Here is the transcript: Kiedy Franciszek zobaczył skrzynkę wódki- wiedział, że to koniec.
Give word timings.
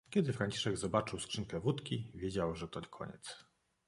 Kiedy 0.09 0.33
Franciszek 0.33 0.77
zobaczył 0.77 1.19
skrzynkę 1.19 1.59
wódki- 1.59 2.11
wiedział, 2.21 2.55
że 2.55 2.67
to 2.67 2.81
koniec. 2.81 3.45